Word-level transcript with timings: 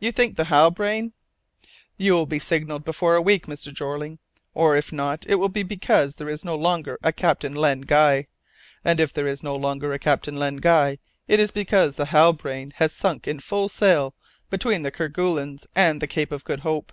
"You 0.00 0.10
think 0.10 0.34
the 0.34 0.46
Halbrane" 0.46 1.12
"Will 2.00 2.26
be 2.26 2.40
signalled 2.40 2.84
before 2.84 3.14
a 3.14 3.22
week, 3.22 3.46
Mr. 3.46 3.72
Jeorling, 3.72 4.18
or, 4.52 4.74
if 4.76 4.92
not, 4.92 5.24
it 5.28 5.36
will 5.36 5.48
be 5.48 5.62
because 5.62 6.16
there 6.16 6.28
is 6.28 6.44
no 6.44 6.56
longer 6.56 6.98
a 7.04 7.12
Captain 7.12 7.54
Len 7.54 7.82
Guy; 7.82 8.26
and 8.84 8.98
if 8.98 9.12
there 9.12 9.28
is 9.28 9.44
no 9.44 9.54
longer 9.54 9.92
a 9.92 9.98
Captain 10.00 10.34
Len 10.34 10.56
Guy, 10.56 10.98
it 11.28 11.38
is 11.38 11.52
because 11.52 11.94
the 11.94 12.06
Halbrane 12.06 12.72
has 12.78 12.92
sunk 12.92 13.28
in 13.28 13.38
full 13.38 13.68
sail 13.68 14.16
between 14.50 14.82
the 14.82 14.90
Kerguelens 14.90 15.68
and 15.76 16.00
the 16.02 16.08
Cape 16.08 16.32
of 16.32 16.42
Good 16.42 16.58
Hope." 16.66 16.92